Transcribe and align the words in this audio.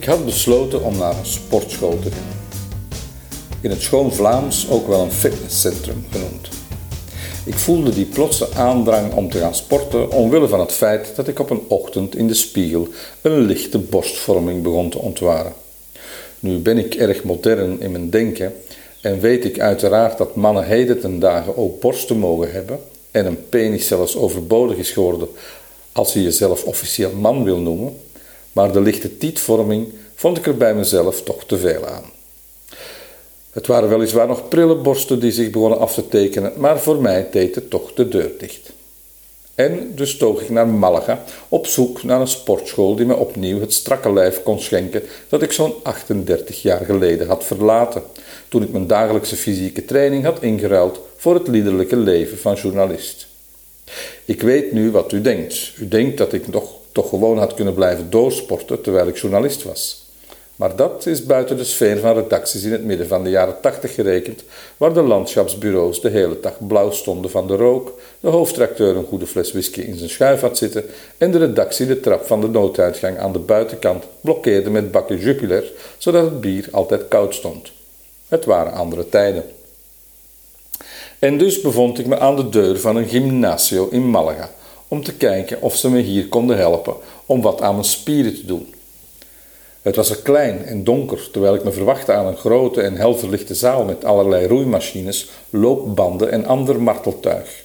Ik 0.00 0.06
had 0.06 0.24
besloten 0.24 0.82
om 0.82 0.98
naar 0.98 1.18
een 1.18 1.26
sportschool 1.26 1.98
te 1.98 2.10
gaan. 2.10 2.58
In 3.60 3.70
het 3.70 3.82
schoon 3.82 4.12
Vlaams 4.12 4.70
ook 4.70 4.86
wel 4.86 5.00
een 5.00 5.12
fitnesscentrum 5.12 6.06
genoemd. 6.10 6.48
Ik 7.44 7.54
voelde 7.54 7.90
die 7.90 8.04
plotse 8.04 8.48
aandrang 8.54 9.12
om 9.14 9.30
te 9.30 9.38
gaan 9.38 9.54
sporten 9.54 10.10
omwille 10.10 10.48
van 10.48 10.60
het 10.60 10.72
feit 10.72 11.16
dat 11.16 11.28
ik 11.28 11.38
op 11.38 11.50
een 11.50 11.62
ochtend 11.68 12.16
in 12.16 12.26
de 12.26 12.34
spiegel 12.34 12.88
een 13.22 13.40
lichte 13.40 13.78
borstvorming 13.78 14.62
begon 14.62 14.90
te 14.90 14.98
ontwaren. 14.98 15.52
Nu 16.38 16.58
ben 16.58 16.78
ik 16.78 16.94
erg 16.94 17.24
modern 17.24 17.80
in 17.80 17.90
mijn 17.90 18.10
denken 18.10 18.54
en 19.00 19.20
weet 19.20 19.44
ik 19.44 19.60
uiteraard 19.60 20.18
dat 20.18 20.36
mannen 20.36 20.64
heden 20.64 21.00
ten 21.00 21.18
dagen 21.18 21.56
ook 21.56 21.80
borsten 21.80 22.18
mogen 22.18 22.52
hebben 22.52 22.80
en 23.10 23.26
een 23.26 23.48
penis 23.48 23.86
zelfs 23.86 24.16
overbodig 24.16 24.76
is 24.76 24.90
geworden 24.90 25.28
als 25.92 26.12
je 26.12 26.22
jezelf 26.22 26.64
officieel 26.64 27.12
man 27.12 27.44
wil 27.44 27.58
noemen, 27.58 27.96
maar 28.52 28.72
de 28.72 28.80
lichte 28.80 29.16
tietvorming 29.16 29.92
vond 30.14 30.36
ik 30.36 30.46
er 30.46 30.56
bij 30.56 30.74
mezelf 30.74 31.22
toch 31.22 31.44
te 31.44 31.58
veel 31.58 31.86
aan. 31.86 32.04
Het 33.50 33.66
waren 33.66 33.88
weliswaar 33.88 34.26
nog 34.26 34.48
prille 34.48 34.74
borsten 34.74 35.20
die 35.20 35.32
zich 35.32 35.50
begonnen 35.50 35.78
af 35.78 35.94
te 35.94 36.08
tekenen, 36.08 36.52
maar 36.56 36.80
voor 36.80 37.00
mij 37.00 37.28
deed 37.30 37.54
het 37.54 37.70
toch 37.70 37.94
de 37.94 38.08
deur 38.08 38.30
dicht. 38.38 38.72
En 39.54 39.92
dus 39.94 40.16
toog 40.16 40.40
ik 40.40 40.50
naar 40.50 40.68
Malaga 40.68 41.24
op 41.48 41.66
zoek 41.66 42.02
naar 42.02 42.20
een 42.20 42.28
sportschool 42.28 42.96
die 42.96 43.06
me 43.06 43.14
opnieuw 43.14 43.60
het 43.60 43.72
strakke 43.72 44.12
lijf 44.12 44.42
kon 44.42 44.60
schenken 44.60 45.02
dat 45.28 45.42
ik 45.42 45.52
zo'n 45.52 45.74
38 45.82 46.62
jaar 46.62 46.84
geleden 46.84 47.26
had 47.26 47.44
verlaten, 47.44 48.02
toen 48.48 48.62
ik 48.62 48.70
mijn 48.70 48.86
dagelijkse 48.86 49.36
fysieke 49.36 49.84
training 49.84 50.24
had 50.24 50.42
ingeruild 50.42 51.00
voor 51.16 51.34
het 51.34 51.48
liederlijke 51.48 51.96
leven 51.96 52.38
van 52.38 52.54
journalist. 52.54 53.26
Ik 54.24 54.42
weet 54.42 54.72
nu 54.72 54.90
wat 54.90 55.12
u 55.12 55.20
denkt. 55.20 55.72
U 55.78 55.88
denkt 55.88 56.18
dat 56.18 56.32
ik 56.32 56.48
nog, 56.48 56.72
toch 56.92 57.08
gewoon 57.08 57.38
had 57.38 57.54
kunnen 57.54 57.74
blijven 57.74 58.10
doorsporten 58.10 58.80
terwijl 58.80 59.06
ik 59.06 59.16
journalist 59.16 59.62
was. 59.62 60.08
Maar 60.60 60.76
dat 60.76 61.06
is 61.06 61.24
buiten 61.24 61.56
de 61.56 61.64
sfeer 61.64 61.98
van 61.98 62.14
redacties 62.14 62.62
in 62.62 62.72
het 62.72 62.84
midden 62.84 63.06
van 63.06 63.24
de 63.24 63.30
jaren 63.30 63.60
tachtig 63.60 63.94
gerekend, 63.94 64.42
waar 64.76 64.92
de 64.92 65.02
landschapsbureaus 65.02 66.00
de 66.00 66.08
hele 66.08 66.40
dag 66.40 66.66
blauw 66.66 66.90
stonden 66.90 67.30
van 67.30 67.46
de 67.46 67.56
rook, 67.56 68.00
de 68.20 68.28
hoofdtracteur 68.28 68.96
een 68.96 69.04
goede 69.04 69.26
fles 69.26 69.52
whisky 69.52 69.80
in 69.80 69.96
zijn 69.96 70.10
schuif 70.10 70.40
had 70.40 70.58
zitten 70.58 70.84
en 71.18 71.30
de 71.30 71.38
redactie 71.38 71.86
de 71.86 72.00
trap 72.00 72.26
van 72.26 72.40
de 72.40 72.48
nooduitgang 72.48 73.18
aan 73.18 73.32
de 73.32 73.38
buitenkant 73.38 74.04
blokkeerde 74.20 74.70
met 74.70 74.90
bakken 74.90 75.18
Jupiler, 75.18 75.72
zodat 75.98 76.24
het 76.24 76.40
bier 76.40 76.68
altijd 76.70 77.08
koud 77.08 77.34
stond. 77.34 77.72
Het 78.28 78.44
waren 78.44 78.72
andere 78.72 79.08
tijden. 79.08 79.44
En 81.18 81.38
dus 81.38 81.60
bevond 81.60 81.98
ik 81.98 82.06
me 82.06 82.18
aan 82.18 82.36
de 82.36 82.48
deur 82.48 82.80
van 82.80 82.96
een 82.96 83.08
gymnasio 83.08 83.88
in 83.90 84.10
Malaga 84.10 84.50
om 84.90 85.04
te 85.04 85.14
kijken 85.14 85.62
of 85.62 85.76
ze 85.76 85.90
me 85.90 86.00
hier 86.00 86.28
konden 86.28 86.56
helpen 86.56 86.94
om 87.26 87.42
wat 87.42 87.60
aan 87.60 87.74
mijn 87.74 87.84
spieren 87.84 88.34
te 88.34 88.44
doen. 88.44 88.74
Het 89.82 89.96
was 89.96 90.10
er 90.10 90.16
klein 90.16 90.64
en 90.64 90.84
donker, 90.84 91.28
terwijl 91.32 91.54
ik 91.54 91.64
me 91.64 91.72
verwachtte 91.72 92.12
aan 92.12 92.26
een 92.26 92.36
grote 92.36 92.80
en 92.80 92.96
hel 92.96 93.16
verlichte 93.16 93.54
zaal 93.54 93.84
met 93.84 94.04
allerlei 94.04 94.46
roeimachines, 94.46 95.30
loopbanden 95.50 96.30
en 96.30 96.46
ander 96.46 96.82
marteltuig. 96.82 97.64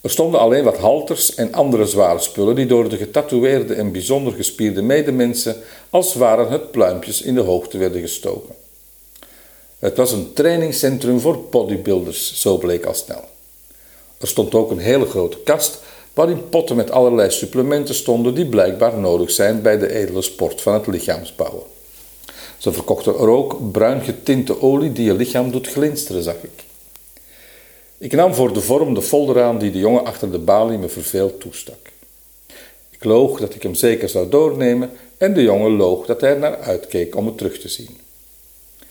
Er 0.00 0.10
stonden 0.10 0.40
alleen 0.40 0.64
wat 0.64 0.76
halters 0.76 1.34
en 1.34 1.52
andere 1.52 1.86
zware 1.86 2.18
spullen 2.18 2.54
die 2.54 2.66
door 2.66 2.88
de 2.88 2.96
getatoeëerde 2.96 3.74
en 3.74 3.92
bijzonder 3.92 4.32
gespierde 4.32 4.82
medemensen 4.82 5.56
als 5.90 6.14
waren 6.14 6.50
het 6.50 6.70
pluimpjes 6.70 7.22
in 7.22 7.34
de 7.34 7.40
hoogte 7.40 7.78
werden 7.78 8.00
gestoken. 8.00 8.54
Het 9.78 9.96
was 9.96 10.12
een 10.12 10.32
trainingscentrum 10.32 11.20
voor 11.20 11.40
bodybuilders, 11.50 12.40
zo 12.40 12.58
bleek 12.58 12.84
al 12.84 12.94
snel. 12.94 13.24
Er 14.18 14.28
stond 14.28 14.54
ook 14.54 14.70
een 14.70 14.78
hele 14.78 15.06
grote 15.06 15.38
kast 15.38 15.80
waarin 16.14 16.48
potten 16.48 16.76
met 16.76 16.90
allerlei 16.90 17.30
supplementen 17.30 17.94
stonden 17.94 18.34
die 18.34 18.46
blijkbaar 18.46 18.98
nodig 18.98 19.30
zijn 19.30 19.62
bij 19.62 19.78
de 19.78 19.92
edele 19.92 20.22
sport 20.22 20.60
van 20.60 20.74
het 20.74 20.86
lichaamsbouwen. 20.86 21.62
Ze 22.58 22.72
verkochten 22.72 23.14
er 23.14 23.28
ook 23.28 23.72
bruin 23.72 24.00
getinte 24.00 24.62
olie 24.62 24.92
die 24.92 25.04
je 25.04 25.14
lichaam 25.14 25.50
doet 25.50 25.68
glinsteren, 25.68 26.22
zag 26.22 26.42
ik. 26.42 26.64
Ik 27.98 28.12
nam 28.12 28.34
voor 28.34 28.52
de 28.52 28.60
vorm 28.60 28.94
de 28.94 29.02
folder 29.02 29.42
aan 29.42 29.58
die 29.58 29.70
de 29.70 29.78
jongen 29.78 30.04
achter 30.04 30.32
de 30.32 30.38
balie 30.38 30.78
me 30.78 30.88
verveeld 30.88 31.40
toestak. 31.40 31.90
Ik 32.90 33.04
loog 33.04 33.40
dat 33.40 33.54
ik 33.54 33.62
hem 33.62 33.74
zeker 33.74 34.08
zou 34.08 34.28
doornemen 34.28 34.90
en 35.16 35.34
de 35.34 35.42
jongen 35.42 35.76
loog 35.76 36.06
dat 36.06 36.20
hij 36.20 36.34
naar 36.34 36.56
uitkeek 36.56 37.16
om 37.16 37.26
het 37.26 37.38
terug 37.38 37.58
te 37.58 37.68
zien. 37.68 37.98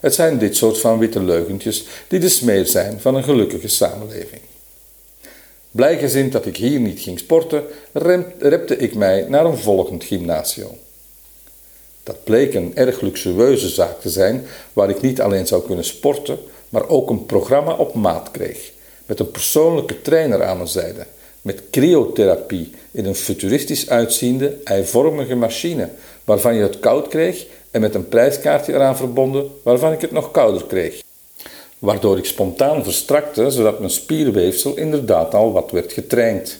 Het 0.00 0.14
zijn 0.14 0.38
dit 0.38 0.56
soort 0.56 0.78
van 0.78 0.98
witte 0.98 1.22
leugentjes 1.22 1.84
die 2.08 2.20
de 2.20 2.28
smeer 2.28 2.66
zijn 2.66 3.00
van 3.00 3.14
een 3.14 3.24
gelukkige 3.24 3.68
samenleving. 3.68 4.40
Blijgezind 5.76 6.32
dat 6.32 6.46
ik 6.46 6.56
hier 6.56 6.80
niet 6.80 7.00
ging 7.00 7.18
sporten, 7.18 7.64
repte 8.38 8.76
ik 8.76 8.94
mij 8.94 9.26
naar 9.28 9.44
een 9.44 9.56
volgend 9.56 10.04
gymnasium. 10.04 10.70
Dat 12.02 12.24
bleek 12.24 12.54
een 12.54 12.76
erg 12.76 13.00
luxueuze 13.00 13.68
zaak 13.68 14.00
te 14.00 14.10
zijn, 14.10 14.44
waar 14.72 14.90
ik 14.90 15.00
niet 15.00 15.20
alleen 15.20 15.46
zou 15.46 15.62
kunnen 15.66 15.84
sporten, 15.84 16.38
maar 16.68 16.88
ook 16.88 17.10
een 17.10 17.26
programma 17.26 17.72
op 17.72 17.94
maat 17.94 18.30
kreeg, 18.30 18.72
met 19.06 19.20
een 19.20 19.30
persoonlijke 19.30 20.02
trainer 20.02 20.44
aan 20.44 20.56
mijn 20.56 20.68
zijde, 20.68 21.06
met 21.42 21.62
cryotherapie 21.70 22.70
in 22.90 23.04
een 23.04 23.14
futuristisch 23.14 23.88
uitziende, 23.88 24.56
eivormige 24.64 25.34
machine, 25.34 25.88
waarvan 26.24 26.54
je 26.54 26.62
het 26.62 26.80
koud 26.80 27.08
kreeg 27.08 27.46
en 27.70 27.80
met 27.80 27.94
een 27.94 28.08
prijskaartje 28.08 28.72
eraan 28.72 28.96
verbonden, 28.96 29.50
waarvan 29.62 29.92
ik 29.92 30.00
het 30.00 30.12
nog 30.12 30.30
kouder 30.30 30.66
kreeg 30.66 31.04
waardoor 31.86 32.18
ik 32.18 32.24
spontaan 32.24 32.84
verstrakte, 32.84 33.50
zodat 33.50 33.78
mijn 33.78 33.90
spierweefsel 33.90 34.76
inderdaad 34.76 35.34
al 35.34 35.52
wat 35.52 35.70
werd 35.70 35.92
getraind. 35.92 36.58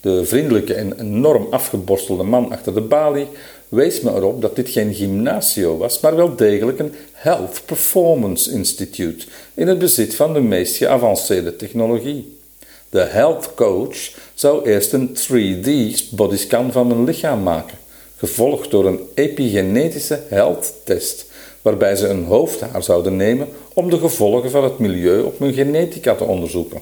De 0.00 0.24
vriendelijke 0.24 0.74
en 0.74 1.00
enorm 1.00 1.46
afgeborstelde 1.50 2.22
man 2.22 2.50
achter 2.50 2.74
de 2.74 2.80
balie 2.80 3.28
wees 3.68 4.00
me 4.00 4.10
erop 4.10 4.40
dat 4.42 4.56
dit 4.56 4.68
geen 4.68 4.94
gymnasio 4.94 5.76
was, 5.76 6.00
maar 6.00 6.16
wel 6.16 6.36
degelijk 6.36 6.78
een 6.78 6.94
Health 7.12 7.62
Performance 7.66 8.50
Institute 8.50 9.26
in 9.54 9.68
het 9.68 9.78
bezit 9.78 10.14
van 10.14 10.32
de 10.32 10.40
meest 10.40 10.76
geavanceerde 10.76 11.56
technologie. 11.56 12.38
De 12.88 13.00
health 13.00 13.54
coach 13.54 13.96
zou 14.34 14.68
eerst 14.68 14.92
een 14.92 15.16
3D 15.16 15.70
bodyscan 16.10 16.72
van 16.72 16.86
mijn 16.86 17.04
lichaam 17.04 17.42
maken, 17.42 17.78
gevolgd 18.16 18.70
door 18.70 18.86
een 18.86 19.00
epigenetische 19.14 20.20
health 20.28 20.72
test 20.84 21.30
waarbij 21.62 21.96
ze 21.96 22.08
een 22.08 22.24
hoofdhaar 22.24 22.82
zouden 22.82 23.16
nemen 23.16 23.48
om 23.72 23.90
de 23.90 23.98
gevolgen 23.98 24.50
van 24.50 24.64
het 24.64 24.78
milieu 24.78 25.22
op 25.22 25.38
mijn 25.38 25.52
genetica 25.52 26.14
te 26.14 26.24
onderzoeken. 26.24 26.80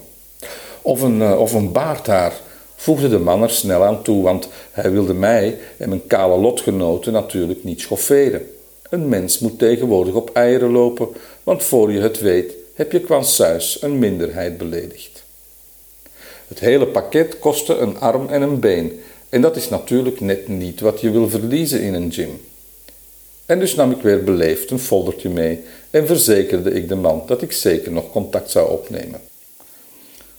Of 0.82 1.00
een, 1.00 1.20
uh, 1.20 1.40
of 1.40 1.52
een 1.52 1.72
baardhaar, 1.72 2.32
voegde 2.76 3.08
de 3.08 3.18
man 3.18 3.42
er 3.42 3.50
snel 3.50 3.84
aan 3.84 4.02
toe, 4.02 4.22
want 4.22 4.48
hij 4.70 4.90
wilde 4.90 5.14
mij 5.14 5.58
en 5.76 5.88
mijn 5.88 6.06
kale 6.06 6.38
lotgenoten 6.38 7.12
natuurlijk 7.12 7.64
niet 7.64 7.80
schofferen. 7.80 8.50
Een 8.90 9.08
mens 9.08 9.38
moet 9.38 9.58
tegenwoordig 9.58 10.14
op 10.14 10.30
eieren 10.32 10.70
lopen, 10.70 11.08
want 11.42 11.62
voor 11.62 11.92
je 11.92 12.00
het 12.00 12.20
weet 12.20 12.52
heb 12.74 12.92
je 12.92 13.00
qua 13.00 13.22
een 13.80 13.98
minderheid 13.98 14.58
beledigd. 14.58 15.22
Het 16.48 16.60
hele 16.60 16.86
pakket 16.86 17.38
kostte 17.38 17.76
een 17.76 18.00
arm 18.00 18.28
en 18.28 18.42
een 18.42 18.60
been, 18.60 19.00
en 19.28 19.40
dat 19.40 19.56
is 19.56 19.68
natuurlijk 19.68 20.20
net 20.20 20.48
niet 20.48 20.80
wat 20.80 21.00
je 21.00 21.10
wil 21.10 21.28
verliezen 21.28 21.80
in 21.80 21.94
een 21.94 22.12
gym. 22.12 22.40
En 23.50 23.58
dus 23.58 23.74
nam 23.74 23.90
ik 23.90 24.02
weer 24.02 24.24
beleefd 24.24 24.70
een 24.70 24.78
foldertje 24.78 25.28
mee 25.28 25.64
en 25.90 26.06
verzekerde 26.06 26.70
ik 26.70 26.88
de 26.88 26.94
man 26.94 27.22
dat 27.26 27.42
ik 27.42 27.52
zeker 27.52 27.92
nog 27.92 28.10
contact 28.10 28.50
zou 28.50 28.70
opnemen. 28.70 29.20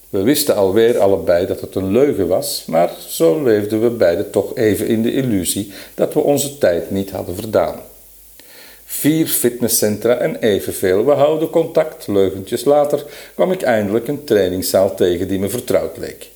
We 0.09 0.21
wisten 0.21 0.55
alweer 0.55 0.99
allebei 0.99 1.45
dat 1.45 1.61
het 1.61 1.75
een 1.75 1.91
leugen 1.91 2.27
was, 2.27 2.63
maar 2.67 2.91
zo 3.07 3.43
leefden 3.43 3.81
we 3.81 3.89
beiden 3.89 4.29
toch 4.29 4.55
even 4.55 4.87
in 4.87 5.01
de 5.01 5.13
illusie 5.13 5.71
dat 5.95 6.13
we 6.13 6.19
onze 6.19 6.57
tijd 6.57 6.91
niet 6.91 7.11
hadden 7.11 7.35
verdaan. 7.35 7.79
Vier 8.85 9.27
fitnesscentra 9.27 10.17
en 10.17 10.35
evenveel, 10.39 11.05
we 11.05 11.11
houden 11.11 11.49
contact. 11.49 12.07
Leugentjes 12.07 12.63
later 12.63 13.05
kwam 13.33 13.51
ik 13.51 13.61
eindelijk 13.61 14.07
een 14.07 14.23
trainingszaal 14.23 14.95
tegen 14.95 15.27
die 15.27 15.39
me 15.39 15.49
vertrouwd 15.49 15.97
leek. 15.97 16.30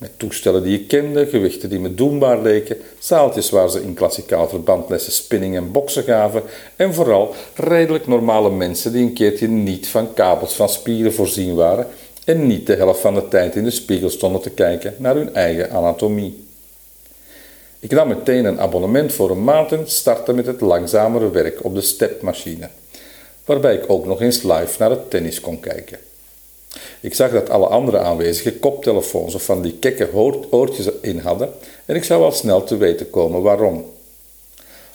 Met 0.00 0.18
toestellen 0.18 0.62
die 0.62 0.80
ik 0.80 0.88
kende, 0.88 1.26
gewichten 1.26 1.68
die 1.68 1.78
me 1.78 1.94
doenbaar 1.94 2.42
leken, 2.42 2.76
zaaltjes 2.98 3.50
waar 3.50 3.70
ze 3.70 3.82
in 3.82 3.94
klassikaal 3.94 4.48
verband 4.48 4.88
lessen 4.88 5.12
spinning 5.12 5.56
en 5.56 5.72
boksen 5.72 6.02
gaven 6.02 6.42
en 6.76 6.94
vooral 6.94 7.34
redelijk 7.54 8.06
normale 8.06 8.50
mensen 8.50 8.92
die 8.92 9.02
een 9.02 9.12
keertje 9.12 9.48
niet 9.48 9.88
van 9.88 10.14
kabels 10.14 10.54
van 10.54 10.68
spieren 10.68 11.12
voorzien 11.12 11.54
waren 11.54 11.86
en 12.24 12.46
niet 12.46 12.66
de 12.66 12.74
helft 12.74 13.00
van 13.00 13.14
de 13.14 13.28
tijd 13.28 13.56
in 13.56 13.64
de 13.64 13.70
spiegel 13.70 14.10
stonden 14.10 14.40
te 14.40 14.50
kijken 14.50 14.94
naar 14.98 15.14
hun 15.14 15.34
eigen 15.34 15.70
anatomie. 15.70 16.44
Ik 17.80 17.90
nam 17.90 18.08
meteen 18.08 18.44
een 18.44 18.60
abonnement 18.60 19.12
voor 19.12 19.30
een 19.30 19.44
maand 19.44 19.72
en 19.72 19.90
startte 19.90 20.32
met 20.32 20.46
het 20.46 20.60
langzamere 20.60 21.30
werk 21.30 21.64
op 21.64 21.74
de 21.74 21.80
stepmachine, 21.80 22.68
waarbij 23.44 23.74
ik 23.74 23.84
ook 23.86 24.06
nog 24.06 24.20
eens 24.20 24.42
live 24.42 24.74
naar 24.78 24.90
het 24.90 25.10
tennis 25.10 25.40
kon 25.40 25.60
kijken. 25.60 25.98
Ik 27.00 27.14
zag 27.14 27.30
dat 27.30 27.50
alle 27.50 27.66
andere 27.66 27.98
aanwezigen 27.98 28.58
koptelefoons 28.58 29.34
of 29.34 29.42
van 29.42 29.62
die 29.62 29.76
kekke 29.78 30.08
oortjes 30.50 30.88
in 31.00 31.18
hadden 31.18 31.52
en 31.84 31.96
ik 31.96 32.04
zou 32.04 32.22
al 32.22 32.32
snel 32.32 32.64
te 32.64 32.76
weten 32.76 33.10
komen 33.10 33.42
waarom. 33.42 33.84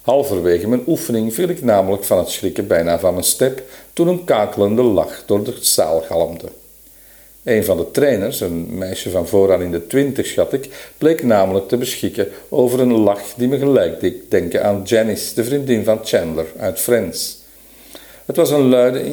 Halverwege 0.01 0.67
mijn 0.67 0.83
oefening 0.87 1.33
viel 1.33 1.49
ik 1.49 1.61
namelijk 1.61 2.03
van 2.03 2.17
het 2.17 2.29
schrikken 2.29 2.67
bijna 2.67 2.99
van 2.99 3.13
mijn 3.13 3.25
step 3.25 3.63
toen 3.93 4.07
een 4.07 4.23
kakelende 4.23 4.81
lach 4.81 5.23
door 5.25 5.43
de 5.43 5.53
zaal 5.59 6.01
galmde. 6.01 6.47
Een 7.43 7.63
van 7.63 7.77
de 7.77 7.91
trainers, 7.91 8.41
een 8.41 8.77
meisje 8.77 9.09
van 9.09 9.27
vooraan 9.27 9.61
in 9.61 9.71
de 9.71 9.87
twintig 9.87 10.25
schat 10.25 10.53
ik, 10.53 10.93
bleek 10.97 11.23
namelijk 11.23 11.67
te 11.67 11.77
beschikken 11.77 12.27
over 12.49 12.79
een 12.79 12.93
lach 12.93 13.33
die 13.35 13.47
me 13.47 13.57
gelijk 13.57 13.99
deed 13.99 14.15
denken 14.29 14.63
aan 14.63 14.81
Janice, 14.83 15.35
de 15.35 15.43
vriendin 15.43 15.83
van 15.83 15.99
Chandler 16.03 16.45
uit 16.57 16.79
Friends. 16.79 17.43
Het 18.25 18.35
was 18.35 18.49
een 18.49 18.69
luide 18.69 19.03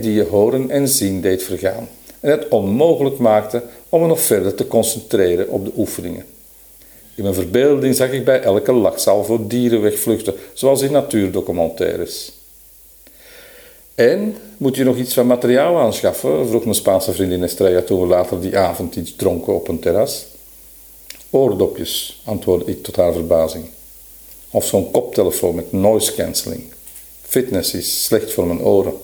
die 0.00 0.12
je 0.12 0.26
horen 0.30 0.70
en 0.70 0.88
zien 0.88 1.20
deed 1.20 1.42
vergaan 1.42 1.88
en 2.20 2.30
het 2.30 2.48
onmogelijk 2.48 3.18
maakte 3.18 3.62
om 3.88 4.00
me 4.00 4.06
nog 4.06 4.20
verder 4.20 4.54
te 4.54 4.66
concentreren 4.66 5.48
op 5.48 5.64
de 5.64 5.72
oefeningen. 5.76 6.24
In 7.14 7.22
mijn 7.22 7.34
verbeelding 7.34 7.94
zag 7.94 8.10
ik 8.10 8.24
bij 8.24 8.40
elke 8.40 8.72
lachsalvo 8.72 9.46
dieren 9.46 9.82
wegvluchten, 9.82 10.34
zoals 10.52 10.82
in 10.82 10.92
natuurdocumentaires. 10.92 12.32
En 13.94 14.36
moet 14.56 14.76
je 14.76 14.84
nog 14.84 14.96
iets 14.96 15.14
van 15.14 15.26
materiaal 15.26 15.78
aanschaffen? 15.78 16.48
vroeg 16.48 16.62
mijn 16.62 16.74
Spaanse 16.74 17.12
vriendin 17.12 17.42
Estrella 17.42 17.82
toen 17.82 18.00
we 18.00 18.06
later 18.06 18.40
die 18.40 18.58
avond 18.58 18.96
iets 18.96 19.16
dronken 19.16 19.54
op 19.54 19.68
een 19.68 19.78
terras. 19.78 20.26
Oordopjes, 21.30 22.20
antwoordde 22.24 22.70
ik 22.70 22.82
tot 22.82 22.96
haar 22.96 23.12
verbazing. 23.12 23.64
Of 24.50 24.64
zo'n 24.64 24.90
koptelefoon 24.90 25.54
met 25.54 25.72
noise 25.72 26.14
cancelling. 26.14 26.62
Fitness 27.30 27.74
is 27.74 28.04
slecht 28.04 28.32
voor 28.32 28.46
mijn 28.46 28.60
oren. 28.60 28.94